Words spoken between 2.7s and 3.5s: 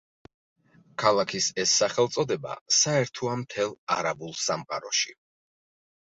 საერთოა